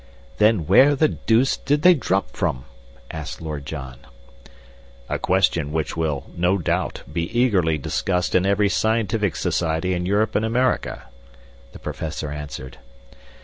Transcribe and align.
"Then 0.39 0.65
where 0.65 0.95
the 0.95 1.09
dooce 1.09 1.57
did 1.57 1.83
they 1.83 1.93
drop 1.93 2.31
from?" 2.31 2.65
asked 3.11 3.39
Lord 3.39 3.67
John. 3.67 3.99
"A 5.07 5.19
question 5.19 5.71
which 5.71 5.95
will, 5.95 6.25
no 6.35 6.57
doubt, 6.57 7.03
be 7.13 7.25
eagerly 7.39 7.77
discussed 7.77 8.33
in 8.33 8.43
every 8.43 8.67
scientific 8.67 9.35
society 9.35 9.93
in 9.93 10.07
Europe 10.07 10.33
and 10.33 10.43
America," 10.43 11.03
the 11.71 11.77
Professor 11.77 12.31
answered. 12.31 12.79